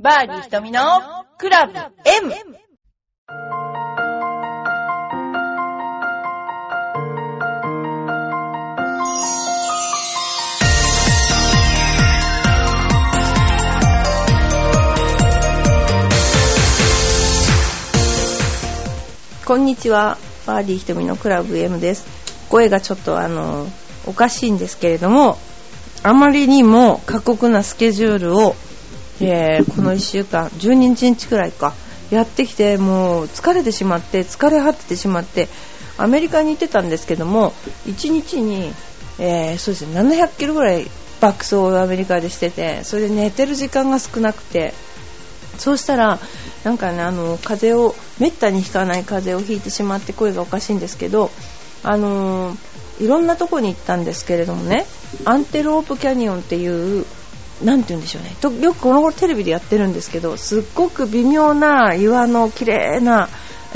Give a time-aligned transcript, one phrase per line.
[0.00, 0.80] バーディー瞳の
[1.38, 2.32] クラブ M!
[19.44, 20.16] こんにちは。
[20.46, 22.06] バーディー瞳のクラブ M です。
[22.48, 23.66] 声がちょっとあの、
[24.06, 25.38] おかしいんですけれども、
[26.04, 28.54] あまりにも過酷なスケジュールを、
[29.20, 31.74] えーこの1週間、12日くらいか、
[32.10, 35.48] やってきて、もう疲れてしまって、疲れ果ててしまって、
[35.96, 37.52] アメリカに行ってたんですけども、
[37.86, 38.72] 1日に、
[39.18, 40.86] えーそうですね、700キロぐらい
[41.20, 44.72] 爆走をアメリカでしてて、それで寝てる時間が少なくて、
[45.58, 46.20] そうしたら、
[46.64, 51.30] なんかね、あの、風邪を、めったにひかない風邪をひいてしまって声がおかしいんですけど、
[51.82, 52.56] あのー
[53.00, 54.84] いろんなとこに行ったんですけれどもね、
[55.24, 57.06] アンテロープキャニオンっていう、
[57.62, 58.34] なんて言うんでしょうね。
[58.40, 63.28] とよくこの頃テレビでやってるんですけど、すっごく微妙な岩の綺麗な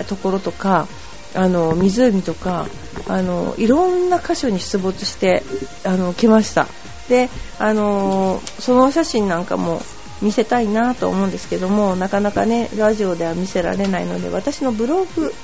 [0.09, 0.87] ところとか、
[1.35, 2.67] あの、湖とか、
[3.09, 5.43] あの、いろんな箇所に出没して、
[5.85, 6.69] あの、来ました。
[7.09, 9.83] で、あのそのお写真なんかも
[10.23, 15.35] 見せたいなと思うんですけども、なかなかね、ラジオでは見せられないので、私のブログ、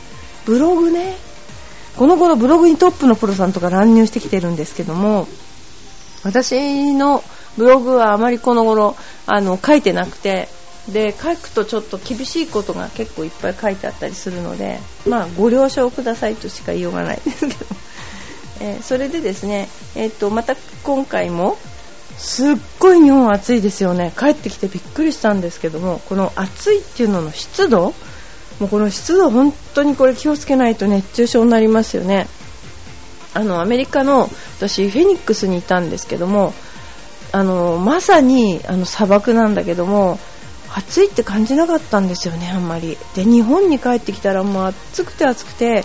[0.46, 1.16] ブログね、
[1.96, 5.26] この頃ブログにトップのプロさんとか乱入してきてるんですけども、
[6.22, 7.24] 私の
[7.56, 8.96] ブログはあまりこの頃、
[9.26, 10.48] あの、書いてなくて、
[10.88, 17.66] で、書くとちょっと厳しいことが結構いっぱい書いてあったりするので、まあ、ご了承くださいとしか言いようがないですけど、
[18.60, 21.58] えーそれでですね、えっと、また今回も、
[22.16, 24.12] すっごい日本暑いですよね。
[24.18, 27.94] 帰ってきてびっくりしたんですけども、この暑いっていうのの湿度
[28.60, 32.26] もうこの湿度本当にこれ気をつけないと熱中症になりますよね。
[33.34, 36.54] あの、アメリカの、私、フェニックスにいたんですけども、
[37.32, 40.18] あの、まさに、あの、砂漠なんだけども、
[40.74, 42.98] 暑いって感じなかったんですよね、あんまり。
[43.14, 45.84] で、日本に帰ってきたらもう暑くて暑くて、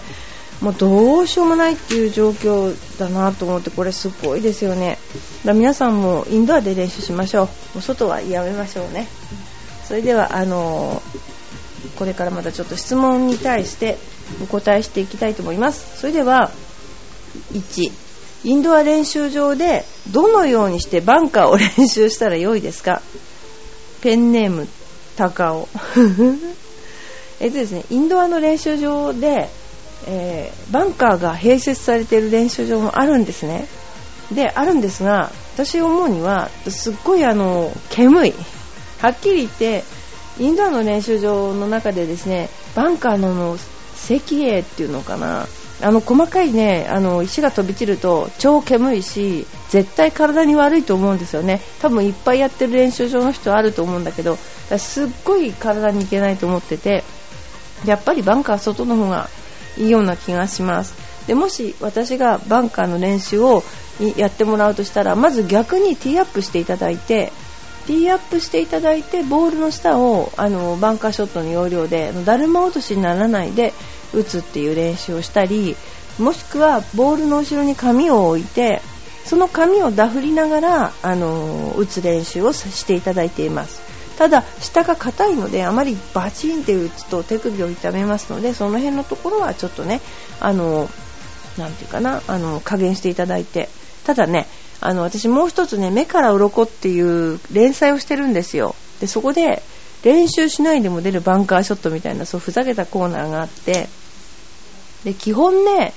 [0.62, 4.98] もうどうしようもないっていう状況だなと思って、これすごいですよね。
[5.44, 7.46] だ皆さんもインドアで練習しましょう。
[7.46, 9.08] もう外はやめましょうね。
[9.86, 11.02] それでは、あの
[11.98, 13.98] これからまたちょっと質問に対して
[14.42, 16.00] お答えしていきたいと思います。
[16.00, 16.52] それでは、
[17.54, 17.92] 1、
[18.44, 23.02] インドア練習場でどのようにしてバンカーを練習したらよいですか？
[24.02, 24.68] ペンネーム、
[25.16, 25.68] 高尾。
[27.40, 29.50] えっとですね、インドアの練習場で、
[30.08, 33.68] えーバンカーが併設されている練習場もあるんですね。
[34.32, 38.34] で、あるんですが、私思うには、すっごいあの、煙い。
[39.00, 39.84] はっきり言って、
[40.40, 43.58] インドアの練習場の中でですね、バンカーのの
[43.96, 45.48] 石英っていうのかな、
[45.82, 51.62] あの細かいね、あの石が飛び散ると超煙いし、絶対体に悪いと思うんですよね。
[51.82, 54.38] 多分いっぱいやってる練習場の人あると思うんだけど、
[54.78, 57.04] すっごい体にいけないと思ってて、
[57.86, 59.30] やっぱりバンカー外の方が
[59.78, 60.94] いいような気がします。
[61.28, 63.64] でもし私がバンカーの練習を
[64.18, 67.32] やってもらうとしたら、まず逆にティーアップしていただいて、
[67.88, 73.74] ティーアップしていただいて、ボールの下をあのバンカーショットの要領で、だるま落としにならないで
[74.14, 75.76] 打つっていう練習をしたり、
[76.20, 78.82] もしくはボールの後ろに紙を置いて、
[79.26, 83.82] その紙をダフりながら、あの打つ練習をしていただいています。
[84.18, 90.02] ただ、下が硬いので、あまりバチンって打つと手首を痛めますので、その辺のところはちょっとね、
[90.40, 90.90] あの、
[91.58, 93.70] なんていうかな、あの、加減していただいて。
[94.06, 94.48] ただね、
[94.82, 98.76] あの、私もう一つね、目から鱗っていう連載をしてるんですよ。
[99.00, 99.64] で、そこで、
[100.04, 103.88] 練習しないでも出るバンカーショットみたいな、そう、ふざけたコーナーがあって、
[105.04, 105.94] で、基本ね、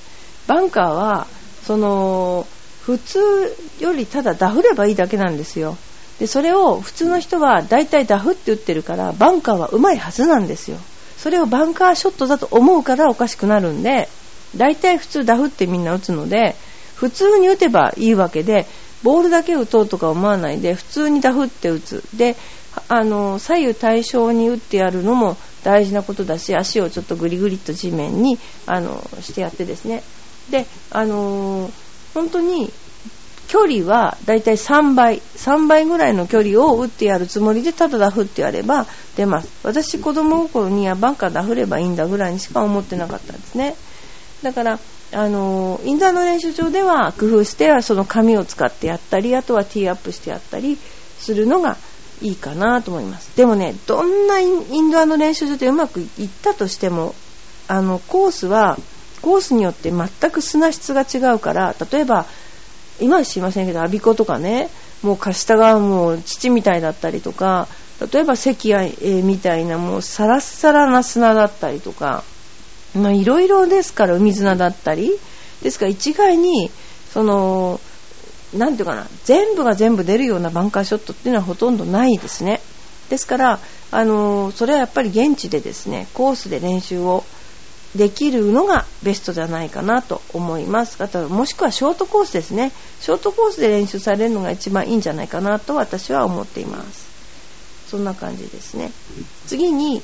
[0.46, 1.26] バンカーは、
[1.66, 2.46] その、
[2.82, 3.18] 普通
[3.80, 5.76] よりただダフればいいだけなんですよ。
[6.20, 10.78] で、それを普通の人は大体ダフって打ってるから、バンカーは上手いはずなんですよ。
[11.18, 14.08] それをバンカーショットだと思うからおかしくなるんで、
[14.56, 16.54] 大体普通ダフってみんな打つので、
[16.94, 18.66] 普通に打てばいいわけで、
[19.02, 22.04] ボールだけ打とうとか思わないで、普通にダフって打つ。
[22.14, 22.36] で、
[22.88, 25.36] あの、左右対称に打ってやるのも
[25.66, 30.04] 大事なことだし、足をちょっとグリグリっと地面に、あの、してやってですね。
[30.48, 31.72] で、あの
[32.14, 32.72] 本当に
[33.48, 38.86] 距離はだいたい3倍、3倍ぐらいの距離を打ってやるつもりでただダフってやれば
[39.16, 39.48] 出ます。
[39.64, 43.74] 私子供心にはバンカーダフればいいんだぐらいにしか思ってなかったんですね。
[44.44, 44.78] だから、
[45.12, 50.78] あのインダーの練習場では工夫してその紙を使ってやったり、あとはティーアップしてやったり
[51.18, 51.76] するのが
[52.22, 53.36] いいかなと思います。
[53.36, 57.14] でもね、どんなインドアの練習場でうまくいったとしても、
[57.68, 58.78] あの、コースは、
[59.22, 62.26] コースによって全く砂質が違うから、例えば、
[63.00, 64.70] 今は知りませんけど、アビコとかね、
[65.02, 67.68] もう下がもう土みたいだったりとか、
[68.12, 72.24] 例えば関谷みたいなもうサラッサラな砂だったりとか、
[72.94, 75.12] まあいろいろですから海砂だったり、
[75.62, 76.70] ですから一概に、
[77.12, 77.80] その、
[78.54, 82.60] なんていうかな、全部が全部出るようなバンカーショットっていうのはほとんどないですね。
[83.10, 83.60] ですから、
[83.90, 87.24] あのそれはやっぱり現地でですね、コースで練習を
[87.96, 91.02] できるのがベストじゃないかなと思います。
[91.02, 92.72] あともしくはショートコースですね。
[93.00, 97.06] ショートコースで練習されるのが一番いいんじゃないかなと私は思っています。
[97.88, 98.90] そんな感じですね。
[99.46, 100.02] 次に、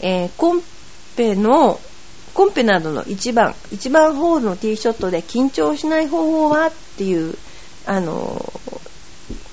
[0.00, 0.62] えー、コン
[1.16, 1.80] ペの、
[2.36, 7.34] コンペなどの1番、1番ホールのティーショットで緊張しない方法はっていう、
[7.86, 8.52] あの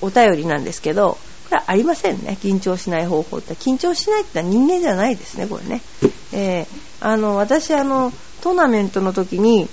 [0.02, 1.16] お便りなんですけど、
[1.48, 2.36] これはありませんね。
[2.42, 3.54] 緊張しない方法って。
[3.54, 5.80] 緊張しないってのは人間じゃないですね、これね。
[6.34, 6.66] えー、
[7.00, 9.66] あの、私、あの、トーナメントの時に、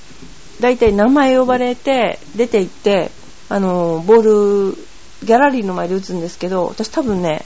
[0.61, 3.11] だいたい名前呼ばれて、出て行って、
[3.49, 4.77] あの、ボール、
[5.25, 7.43] ギャラリーの前で打つんですけど、私多分ね、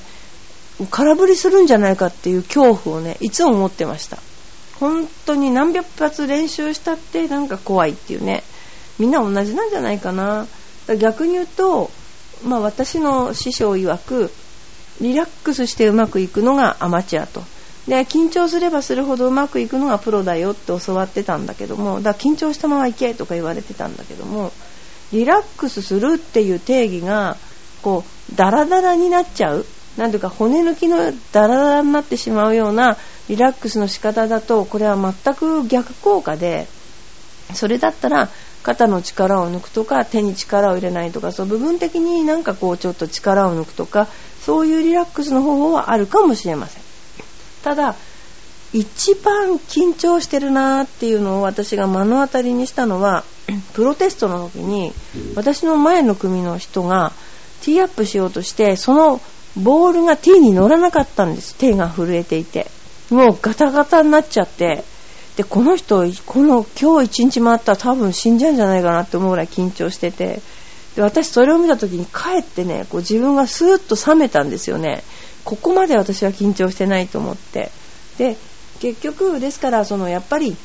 [0.91, 4.19] 空振りするんじゃないかっていう恐怖をね、いつも持ってました。
[4.79, 8.43] 本当に何百発練習したってなんか怖いっていうね。
[8.99, 10.47] みんな同じなんじゃないかな。
[10.99, 11.89] 逆に言うと、
[12.43, 14.31] まあ私の師匠曰く、
[15.01, 17.43] リラックスしてうまくいくのがアマチュアと。
[17.87, 24.51] で、緊張すればするほどうまくいくのがプロだよって教わってたんだけども、だ緊張したまま行けとか言われてたんだけども、
[25.11, 27.37] リラックスするっていう定義が、
[27.81, 29.65] こう、ダラダラになっちゃう。
[29.97, 32.97] なんていうか骨抜きのダラダラになってしまうような
[33.29, 36.67] リラックスの仕方だと、これは全く逆効果で、
[37.53, 38.29] それだったら
[38.63, 44.07] 肩の力を抜くとか手に力を入れないとかそう部分的になんかこうちょっと力を抜くとか
[44.41, 46.83] そういうリラックスの方法はあるかもしれません。
[47.63, 47.95] ただ
[48.73, 53.23] 一番緊張してるなーっていうのを私が目の当たりにしたのは
[53.73, 54.91] プロテストの時に
[55.35, 57.13] 私の前の組の人が
[57.61, 59.21] ティーアップしようとしてその
[59.55, 61.55] ボールがティーに乗らなかったんです。
[61.55, 62.74] 手が震えていて。
[63.09, 64.83] もうガタガタになっちゃって
[65.35, 70.41] で、この人、この今日一日回ったら多分死んじゃうんじゃないかなって思うぐらい緊張してて、
[70.95, 75.03] で、私それを見た時に帰ってね、こう自分がスーッと冷めたんですよね。
[75.43, 77.69] ここまで私は緊張してないと思って。
[78.17, 78.37] で、
[78.79, 80.55] 結局、ですから、そのやっぱり、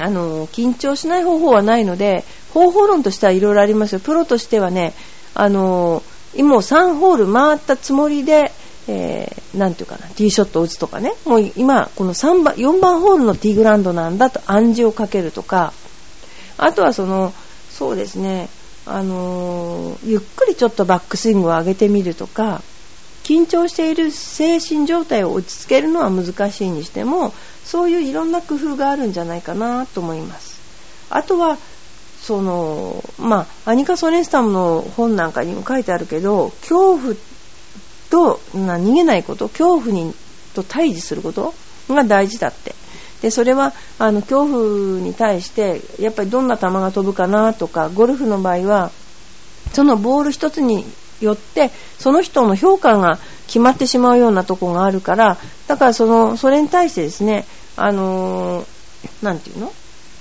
[0.00, 2.24] あの、緊張しない方法はないので、
[2.54, 4.00] 方法論としてはいろいろありますよ。
[4.00, 4.94] プロとしてはね、
[5.34, 6.02] あの、
[6.34, 8.50] 今3ホール回ったつもりで、
[8.88, 15.72] えー、なんていうかな、ティーショットを打つとかね、もう今、この3番、4番ホールのティーグラウンドなんだと暗示をかけるとか、
[16.58, 17.32] あとはその、
[17.70, 18.48] そうですね、
[18.86, 22.62] あのー、ゆっくりちょっとバックスイングを上げてみるとか、
[23.22, 27.32] 緊張している精神状態を落ち着けるのは難しいにしても、
[27.64, 30.60] そういういろんな工夫があるんじゃないかなと思います。
[31.08, 31.56] あとは、
[32.20, 37.14] その、まあ、アニカ・ソレンスタムの本なんかにも書いてあるけど、恐怖
[38.12, 40.14] と逃げないこと恐怖に
[40.54, 41.54] と対峙すること
[41.88, 42.74] が大事だって。
[43.22, 48.90] でそれはあの恐怖に対してやっぱりどんな球が飛ぶかなとかゴルフの場合は
[49.72, 50.84] そのボール一つに
[51.20, 51.70] よって
[52.00, 55.38] その人の評価が決まってしまうようなとこがあるから
[55.68, 59.72] だからそのそれに対してですねあのー、て言うの？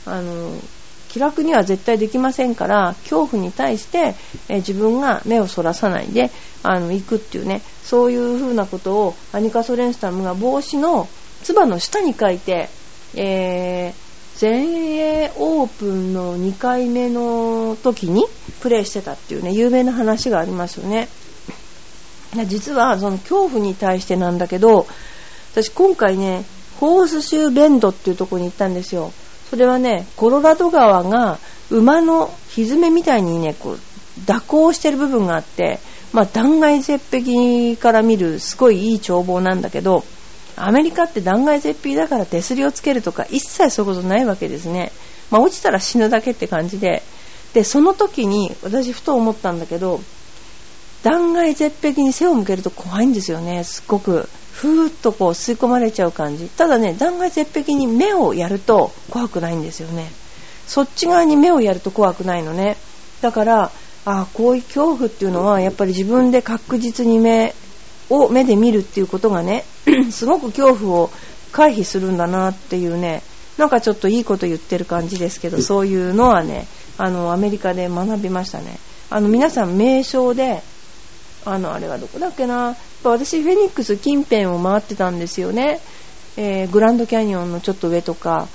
[0.06, 0.81] あのー
[1.12, 4.16] 気楽には絶対できませんから恐怖に対して、
[4.48, 6.31] え自分が目をそらさないで
[6.63, 11.10] あの行くっていうねそういうふうなことをアニカ・ソレンスタムが帽子の
[11.44, 12.70] つばの下に書いて、
[13.15, 13.94] えー、
[14.38, 18.25] 全英オープンの2回目の時に
[18.62, 21.10] プレーしてたっていうね有名な話がありますよね。
[22.48, 24.88] 実はその恐怖に対してなんだけど
[25.51, 26.46] 私今回ね
[26.80, 29.12] ホースシューベンドっていうとこに行ったんですよ。
[29.51, 31.38] それはね、コロラド川が
[31.70, 33.79] 馬の蹄みたいにね、こう、
[34.25, 35.79] 蛇行してる部分があって、
[36.13, 40.05] まあ、断崖絶壁から見るすごいいい眺望なんだけど、
[40.55, 44.93] アメリカって断崖絶壁だから手すりをつけるとか一切そういうことないわけですね。
[45.31, 47.03] まあ、落ちたら死ぬだけって感じで。
[47.53, 50.00] で、その時に私ふと思ったんだけど、
[51.03, 54.29] 断崖絶壁に背を向けると怖いんですよね、すっごく。
[54.62, 56.48] ふーっとこう吸い込まれちゃう感じ。
[56.48, 60.12] ただね、断崖絶壁に目をやると怖くないんですよね。
[60.68, 62.77] そっち側に目をやると怖くないのね。
[63.22, 63.72] だから、
[64.06, 67.56] あこういう恐怖っていうのはやっぱり自分で確実に目
[68.12, 69.63] を目で見るっていうことがね、
[70.12, 71.10] すごく恐怖を
[71.51, 73.24] 回避するんだなっていうね、
[73.58, 76.68] なんかちょっといいこと言ってる感じですけど、そういうのはね、
[77.00, 78.77] あの、アメリカで学びましたね。
[79.10, 80.62] あの、皆さん名称で、
[81.45, 85.79] あの、あれはどこだっけな、私フェニックス近辺を回ってたんですよね、
[86.38, 88.48] えー、グランドキャニオンのちょっと上とか。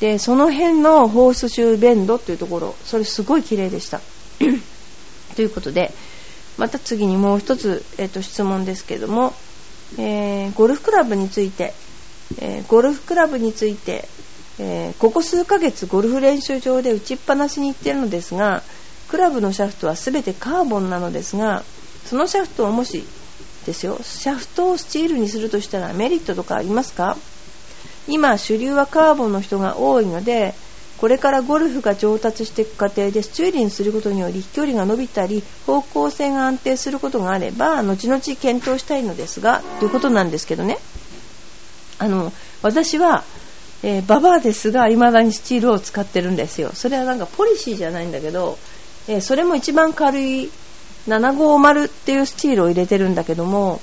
[0.00, 2.74] でその辺のホースシューベンドっていうところ。
[2.84, 4.00] それすごい綺麗でした。
[5.34, 5.92] ということで
[6.58, 9.34] また次にもう一つ、えっと質問ですけども、
[9.98, 11.74] えーゴルフクラブについて、
[12.40, 14.08] えーゴルフクラブについて、
[14.58, 18.62] えーここ数ヶ月ゴルフ練習場で打ちっぱなしに行ってるのですが
[19.08, 21.62] クラブのシャフトは全てカーボンなのですが
[22.06, 23.04] そのシャフトをもし
[23.66, 27.16] ですよシャフトをスチールにするとしたらメリットとかありますか？
[28.06, 30.54] 今主流はカーボンの人が多いので
[30.98, 40.78] これからゴルフが上達していく過程でスチールにすることにより飛距離が伸びたり方向性が安定することがあれば後々検討したいのですがということなんですけどね。
[41.98, 42.32] あの
[42.62, 43.24] 私は、
[43.82, 46.70] えーババアですが未だにスチールを使ってるんですよ。
[46.74, 48.58] それはなんかポリシーじゃないんだけど、
[49.08, 50.50] えーそれも一番軽い
[51.08, 53.80] 750っていうスチールを入れてるんだけども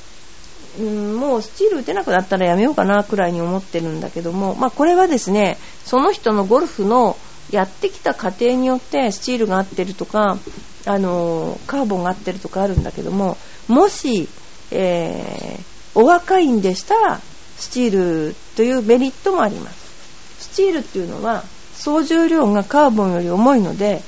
[0.79, 7.17] うんもうスチール打てなくなったらやめようかなくらいに思ってるんだけども、まあ、これはですねその人のゴルフの
[7.51, 10.37] やってきた過程によってスチールが合ってるとか、
[10.85, 13.35] あのカーボンが合ってるとかあるんだけども
[13.67, 14.29] もし、
[14.71, 17.19] えーお若いんでしたら
[17.57, 20.43] スチールというメリットもあります。
[20.51, 21.43] スチールっていうのは
[21.75, 24.01] 総重量がカーボンより重いので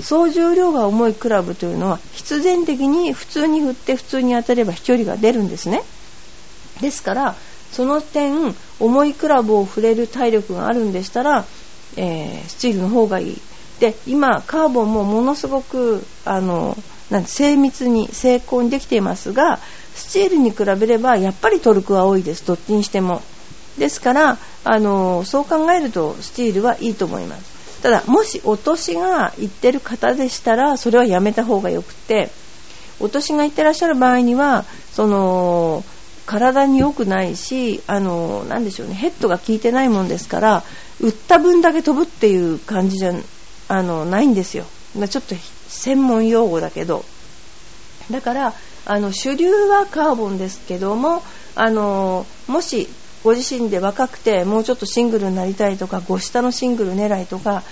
[0.00, 5.82] 総重量が重いクラブというのは必然的に普通に振って普通に当たれば飛距離が出るんですね。
[6.80, 7.36] ですから
[7.72, 11.44] その点重いクラブを振れる体力があるんでしたら、
[11.96, 13.40] えースチールの方がいい。
[13.80, 16.76] で今カーボンもものすごくあの
[17.10, 19.60] なん精密に精巧にできていますが
[19.94, 22.46] スチールに比べればやっぱりトルクは多いです。
[22.46, 23.22] どっちにしても。
[23.78, 27.55] ですからあのそう考えるとスチールはいいと思います。
[27.86, 32.30] ただもしお年がいってる方でしたらそれはやめた方がよくて
[32.98, 35.84] お年がいってらっしゃる場合にはその
[36.26, 40.64] 体に良くないしあのなでしょうねヘッドが効いてないもんですから
[41.00, 43.12] 打った分だけ飛ぶっていう感じじゃ
[43.68, 44.64] あのないんですよ。
[44.98, 45.36] まちょっと
[45.68, 47.04] 専門用語だけど。
[48.10, 51.22] だからあの主流はカーボンですけども
[51.54, 52.88] あのもし
[53.26, 57.64] ご自身で若くてもうちょっとシングルになりたいとか5下のシングル狙いとか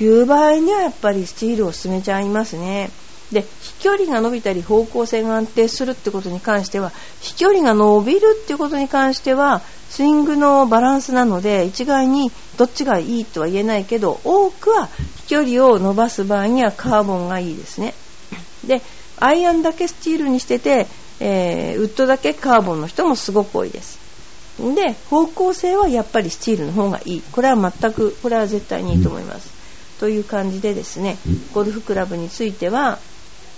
[0.00, 2.90] いう場合にはやっぱりスチールを進めちゃいますね。
[3.30, 9.60] で飛距離が伸びたり方向性が安定するってことに関しては飛距離が伸びるっていうことに関しては
[9.90, 17.94] スイングのバランスなので一概にどっちがいいとは言えないけど多くは飛距離を伸ばす場合にはカーボンがいいですね。
[18.66, 18.82] で
[19.18, 20.88] アイアンだけスチールにしてて、
[21.20, 24.05] えーウッドだけカーボンの人もすごく多いです。
[24.58, 27.22] で方向性はやっぱりスチールの方がいい。
[27.32, 29.50] これは全くこれは絶対にいいと思います、
[30.00, 31.16] という感じでですね
[31.52, 32.98] ゴルフクラブについては、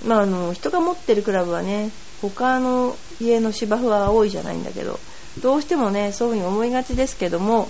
[0.05, 1.91] まあ、あの人が持ってるクラブはね
[2.21, 4.99] 他の家の芝生は多いじゃないんだけど
[5.41, 7.69] どうしてもねそういうふうに思いがちですけども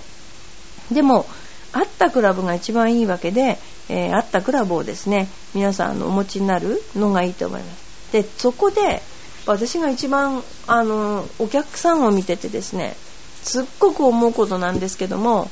[0.91, 1.25] でも
[1.71, 3.59] 合ったクラブが一番いいわけで、
[3.89, 8.11] えー合ったクラブをですね皆さんあのお持ちになるのがいいと思います。
[8.11, 9.01] でそこで
[9.45, 12.95] 私が一番あのお客さんを見ててですね
[13.49, 15.49] すっごく思うことなんですけども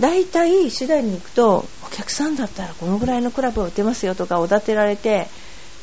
[0.00, 5.26] 大体次第に行くとお客さんだったらこのぐらいのクラブを打てますよとかおだてられて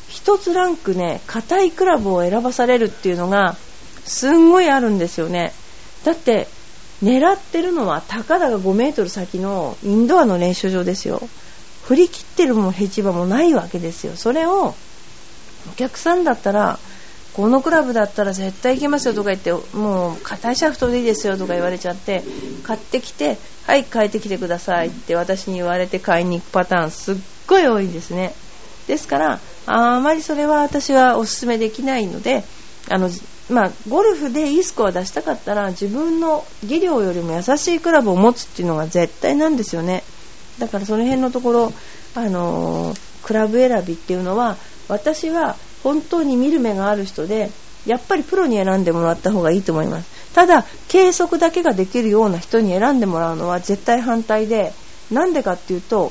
[0.08, 3.54] 一つランクね硬いクラブを選ばされるっていうのが
[4.04, 5.52] すんごいあるんですよね。
[6.04, 6.48] だって
[7.02, 11.20] 狙ってるのはたかだが5メートル先のインドアの練習場ですよ。
[11.84, 14.16] 振り切ってるもヘッジ場もないわけですよ。
[14.16, 14.74] それを
[15.68, 16.78] お客さんだったら
[17.36, 22.22] このクラブだったら絶対行けますよとか言ってもう硬いシャフトでいいですよとか言われちゃって
[22.62, 27.16] 買ってきてはい変えてきてくださいって私に言われて買いに行くパターンすっ
[27.46, 28.32] ごい多いんですね。
[28.86, 32.44] ですからあまりそれは私はお勧めできないので
[32.88, 33.10] あの
[33.50, 40.02] まあ、ゴルフでいいスコア出したかったら自分の技量よりも優しいクラブを持つっていうのが絶対なんですよね。
[40.58, 41.72] だからその辺のところ、
[42.14, 44.56] あのークラブ選びっていうのは
[44.88, 47.48] 私は本当に見る目がある人で
[47.86, 50.34] やっぱりプロに選んでもらった方がいいと思います。
[50.34, 54.72] ただ計測だけができるような人に選んでもらうのは絶対反対で
[55.12, 56.10] なんでかっていうと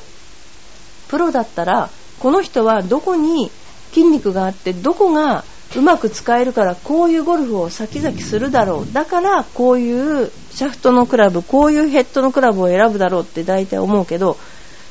[1.09, 1.89] プロだったら
[2.21, 3.51] この人はどこに
[3.89, 5.43] 筋肉があってどこが
[5.75, 8.93] うまく使えるからこういうゴルフを先々するだろう。
[8.93, 14.37] だからこういうシャフトのクラブこういうヘッドのクラブを選ぶだろうって大体思うけど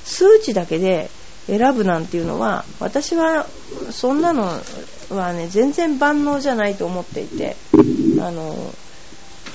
[0.05, 1.09] 数値だけで
[1.47, 3.47] 選ぶなんていうのは私は
[3.91, 4.61] そんなの
[5.11, 7.57] はね全然万能じゃないと思っていて
[8.21, 8.75] あの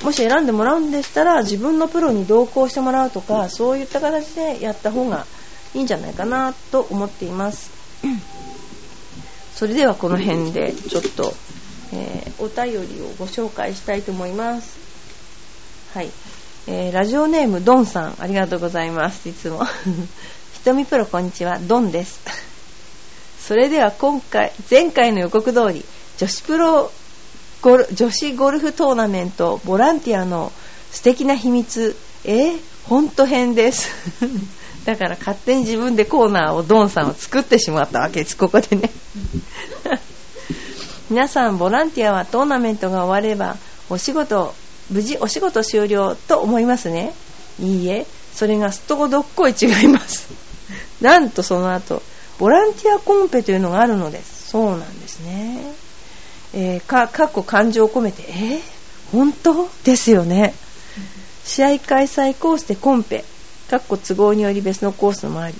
[0.04, 5.26] もし選んでもらうんでしたら自分のプロに同行してもらうとかそういった形でやった方が
[5.74, 7.72] いいんじゃないかなと思っています。
[9.54, 11.34] それではこの辺でちょっと、
[11.94, 14.80] えーお便りをご紹介したいと思います。
[15.94, 16.10] はい。
[16.68, 19.28] えーラジオネームドンさん、ありがとうございます。
[19.28, 19.62] いつも。
[20.60, 22.20] ひとみプロこんにちは、ドンです。
[23.40, 25.86] それでは今回、前回の予告通り、
[26.18, 26.92] 女子プロ
[27.62, 30.52] ゴル女子ゴルフトーナメントボランティアの
[30.92, 33.90] 素敵な秘密えー、本当編です。
[34.84, 38.36] だから勝手に自分でコーナーをドンさんを作ってしまったわけです。
[38.36, 38.92] ここでね。
[41.10, 43.56] 皆さんボランティアはトーナメントが終われば
[43.90, 44.54] お仕事
[44.90, 47.14] 無事お仕事終了と思いますね。
[47.62, 48.06] いいえ。
[48.36, 50.39] それがすっとこどっこい違います。
[51.02, 52.02] なんとその後
[52.38, 54.50] ボランティアコンペというのがあるのです。
[54.50, 55.74] そうなんですね。
[56.54, 58.62] えー、かかっこ感情を込めてえー、
[59.12, 59.70] 本当？
[59.84, 60.54] ですよね。
[61.44, 63.24] 試合開催コースでコンペ。
[63.70, 65.56] かっこ都合により別のコースもあり。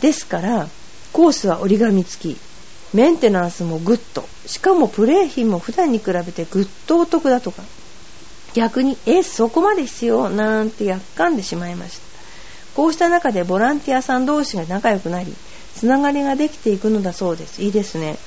[0.00, 0.68] ですから
[1.12, 2.40] コースは折り紙付き。
[2.92, 4.28] メンテナンスもグッド。
[4.46, 7.62] しかもプレー費も普段に比べてぐっとお得だとか。
[8.54, 10.28] 逆にえそこまで必要？
[10.28, 12.09] なんてやっかんでしまいました。
[12.74, 15.34] こうした中でボランティアさん同士が仲良くなり
[15.74, 17.62] つながりができていくのだそうです。
[17.62, 18.18] いいですね。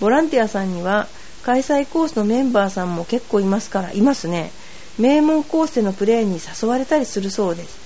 [0.00, 1.06] ボランティアさんには
[1.42, 4.50] 開催コースのメンバーさんも結構いますからいますね。
[4.98, 7.78] 名門コースでのプレーに誘われたりするそうです。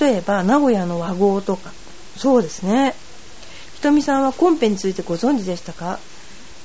[0.00, 1.72] 例えば名古屋の和合とか。
[2.16, 2.94] そうですね。
[3.74, 5.98] ひとみさんはコンペについてご存知でしたか？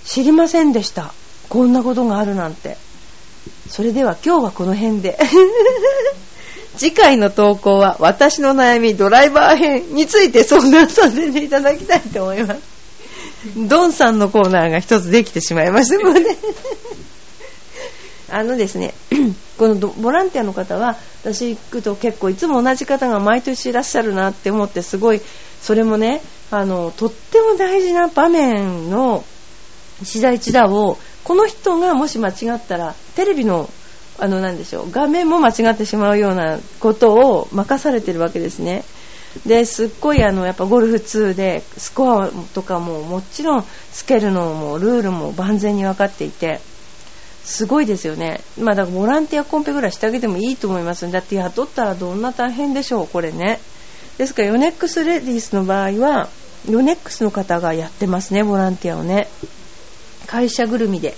[0.06, 1.14] 知りませんでした。
[1.50, 2.78] こんなことがあるなんて。
[3.70, 5.18] それでは今日はこの辺で。
[6.78, 12.62] 次回の投稿は私の悩みドライバー編について相談させていただきたいと思います。
[13.68, 16.26] ドンさんのコーナーが一つできてしまいましたので。
[18.30, 18.94] あのですね、
[19.58, 25.22] このボランティアの方は、私行くと結構いつも同じ方が毎年いらっしゃるなって思って、すごい、
[25.62, 29.24] それもね、あの、とっても大事な場面の
[30.02, 33.70] 一打一打を、この人がもし間違ったら、テレビの、
[34.20, 38.84] あの、なんでしょう、画面も間違ってしまうようなことを任されてるわけですね。
[39.46, 46.60] ですっごいあのやっぱゴルフ2でスコアとかももちろんつけるのもルールも万全に分かっていて
[47.44, 53.60] すごいですよね、まあ、だからボランティアコンペぐらいしてあげてもいいと思いますだって雇ったらどんな大変でしょう、これね。
[54.18, 56.28] ですからヨネックスレディースの場合は
[56.70, 59.30] ヨネックスの方がやってますね、ボランティアをね。
[60.26, 61.16] 会社ぐるみで。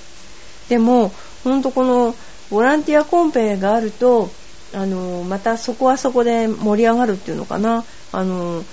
[0.68, 1.12] でも、
[1.44, 2.14] 本当この
[2.50, 4.30] ボランティアコンペがあると、
[4.74, 7.84] あのまたそこはそこで盛り上がるっていうのかな。
[8.12, 8.64] あの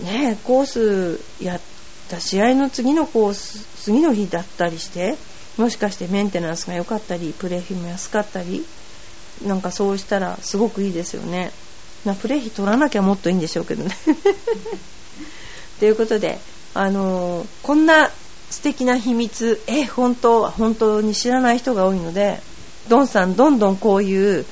[0.00, 1.60] ね、コースやっ
[2.08, 5.16] た試合の次のコース次の日だったりして
[5.56, 8.64] もしかしてメンテナンスが良かったりプレー費も安かったり
[9.46, 11.52] なんかそうしたらすごくいいですよね、
[12.04, 13.94] まあ、プレー費取らなきゃもっといいんでしょうけどね
[15.80, 16.38] ということで、
[16.74, 18.10] あのー、こんな
[18.50, 22.42] 素敵な秘密え本当本当に知らない人が多いので
[22.90, 24.44] ドンさんどんどんこういう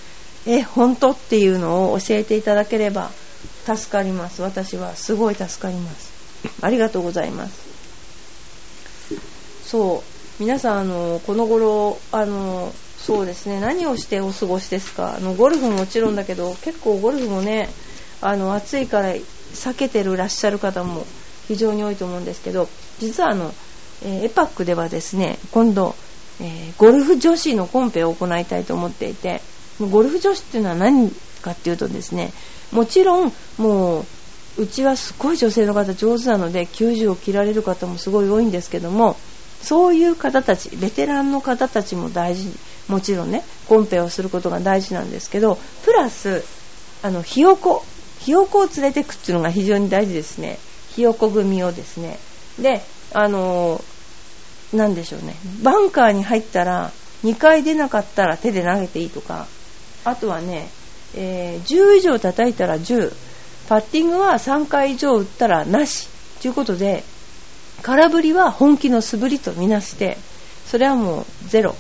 [0.47, 3.11] え本当っていうのを教えていただければ
[3.67, 4.41] 助かります。
[4.41, 6.11] 私はすごい助かります。
[6.63, 7.69] ありがとうございます。
[9.65, 10.03] そ
[10.39, 13.61] う皆さんあのこの頃あのそうですね。
[13.61, 15.17] 何をしてお過ごしですか？
[15.17, 17.69] あのゴルフももちろんだけど結構ゴルフもね
[18.21, 21.05] あの暑いから避けてるらっしゃる方も
[21.49, 23.53] 非常に多いと思うんですけど実はあの、
[24.05, 25.95] え、エパックではですね今度、
[26.41, 29.41] えー、ゴルフ女子のコンペを行いたいと思っていて
[29.81, 31.11] ゴルフ女子っていうのは何
[31.43, 32.33] かっていうとですね
[32.73, 34.05] もちろんもう
[34.59, 39.17] うちはすごい女性の方上手なので90を切られる方もすごい多いんですけども
[39.63, 42.51] そういう方たちベテランの方たちも大事
[42.89, 46.45] もちろんねコンペをすることが大事なんですけどプラス
[47.03, 47.85] あのひよこ
[48.19, 50.59] ひよこを連れてくっていうのが非常に大事ですね。
[50.91, 52.19] ひよこ組をですね。
[52.61, 52.83] で
[53.15, 53.83] あの
[54.73, 55.35] 何でしょうね。
[55.63, 56.93] バンカーに入ったら
[57.25, 59.47] 2回出なかったら手で投げていいとか。
[60.05, 60.71] あとはね
[61.15, 63.13] えー、10以上叩いたら10
[63.69, 66.09] パッティングは3回以上打ったらなし。
[66.41, 67.03] ということで
[67.83, 70.17] 空振りは本気の素振りとみなして
[70.67, 71.75] それはもうゼロ。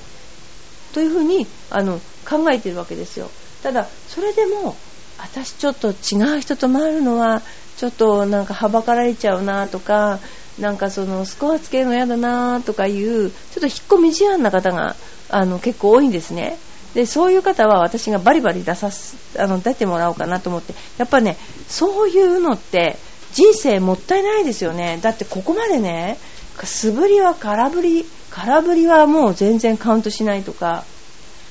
[0.92, 3.30] というふうにあの考えてるわけですよ。
[3.62, 4.76] ただそれでも
[5.18, 7.42] 私ちょっと違う人と回るのは
[7.76, 10.20] ちょっとなんかはばかられちゃうなとか
[10.60, 14.96] なんかそのスコアつけるの嫌だなとかいうちょっと引っ込み思案な方が
[15.28, 16.58] あの結構多いんですね。
[16.94, 20.74] でそういう方は私がバリバリ出さすあの出てもらおうかなと思って。
[20.96, 21.36] やっぱね
[21.68, 22.96] そういうのって
[23.32, 24.98] 人生もったいないですよね。
[25.02, 26.18] だってここまでね
[26.64, 30.84] 素振りは空振り空振りはもう全然カウントしないとか。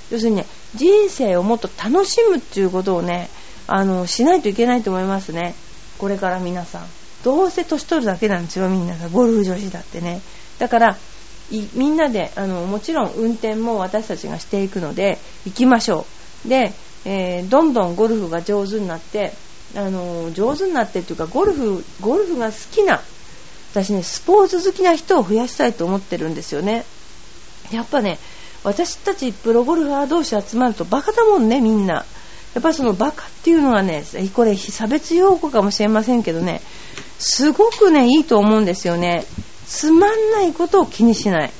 [0.09, 3.29] 要するにね人生をもっと楽しむっていうことをね
[3.67, 5.55] あのしないといけないと思いますね。
[5.97, 6.96] これから皆さん。
[7.23, 10.21] どうせ年取るだけなんですよみんながゴルフ女子だってね。
[10.59, 10.97] だから
[11.73, 16.05] みんなであのもちろん運転も私たちがしていくので行きましょ
[16.45, 16.49] う。
[16.49, 16.73] で、
[17.05, 19.33] えー、どんどんゴルフが上手になって
[19.75, 23.01] あの上手になってっていうかゴルフゴルフが好きな
[23.71, 26.85] 私ねスポーツ好きな人を増やしたいと思ってるんですよね。
[27.71, 28.17] やっぱね、
[28.63, 32.05] 私たちプロゴルファー同士集まるとバカだもんね、みんな。
[32.57, 36.59] やっぱりそのバカっていうのはね、これ差別用語かもしれませんけどね、
[37.19, 39.25] すごくね、いいと思うんですよね。
[39.67, 41.51] つまんないことを気にしない。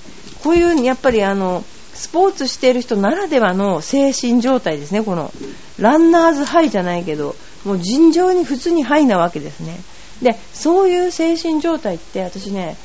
[0.43, 5.31] こういう、やっぱりあの、スポーツしている人ならではの精神状態ですね、この、
[5.77, 9.79] ランナーズハイじゃないけど、もう尋常に普通にハイなわけですね。
[10.23, 12.75] で、そういう精神状態って私ね、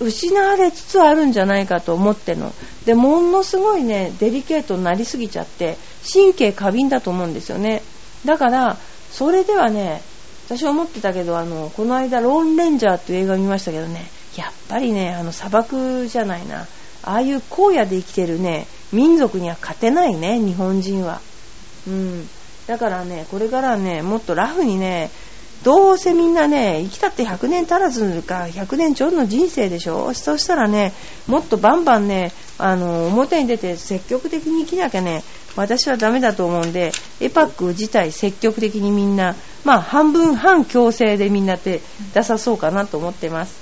[0.00, 2.52] 失われつつあるんじゃないかと思っての。
[2.84, 5.76] で、ものすごいね、デリケートになりすぎちゃって、
[6.12, 7.82] 神経過敏だと思うんですよね。
[8.24, 8.76] だから、
[9.10, 10.02] それではね、
[10.48, 14.06] 私思ってたけど、あの、この間、ローンレンジャーっていう映画見ましたけどね、
[14.36, 16.66] やっぱりね、あの、砂漠じゃないな。
[17.02, 21.20] ああいう荒野で生きてるね、民族には勝てないね、日本人は。
[21.86, 22.28] うん。
[22.66, 25.10] だからね、これからね、もっとラフにね、
[25.66, 30.92] どうせみんなね、生きたって100年足らずか、100年ちょうどの人生でしょそうしたらね、
[31.26, 35.24] もっとバンバンね、あの、表に出て積極的に生きなきゃね、
[35.56, 41.80] 私はダメだと思うんで、エパック自体積極的にみんな、まあ半分半強制でみんなって
[42.14, 43.56] 出さそうかなと思ってます。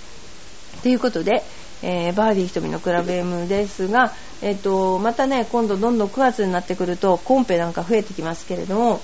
[0.83, 1.43] ということで、
[1.83, 4.13] えー、バーディー瞳のクラブ M ですが、
[4.43, 9.01] えっ、ー、と、またね、今度どんどん9月になってくると、コンペなんか増えてきますけれども、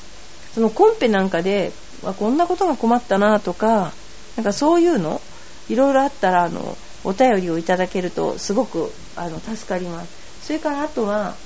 [0.54, 1.72] そのコンペなんかで、
[2.18, 3.92] こんなことが困ったなとか、
[4.36, 5.20] なんかそういうの、
[5.68, 10.46] いろいろあったら、あの、お便りをいただけると、すごく、あの、助かります。
[10.46, 11.36] それからあとは、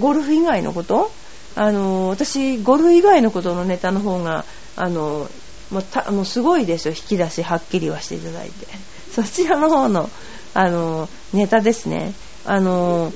[0.00, 1.10] ゴルフ以外のこと
[1.54, 4.44] あの、私、ゴルフ以外のことのネタの方が、
[4.76, 5.28] あの、
[5.70, 8.66] もうたもうすごいですよ、引き出しはっきりはしていただいて。
[9.12, 10.08] そちらの方の、
[10.54, 12.14] あの、ネタですね。
[12.44, 13.12] あの、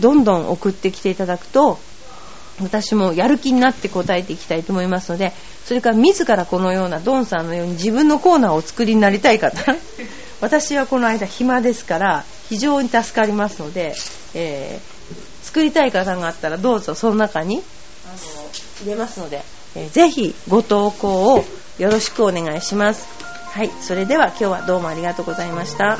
[0.00, 1.78] どんどん送ってきていただくと、
[2.62, 5.32] 私もやる気になって答えていきたいと思いますので、
[5.64, 9.58] それから自らこのようなドンさんのように自分のコーナーをお作りになりたい方、
[10.40, 13.94] 私はこの間暇ですから非常に助かりますので、
[14.34, 17.62] えー、作りたい方があったらどうぞその中に
[18.06, 18.16] あの
[18.82, 19.42] 入れますので、
[19.74, 21.44] えー、ぜひご投稿を
[21.78, 23.06] よろしくお願いします。
[23.56, 25.98] はい、それでは今日はどうもありがとうございました。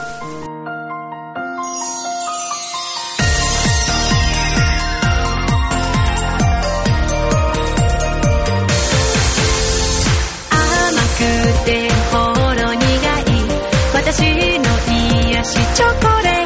[15.46, 16.45] しチョコレー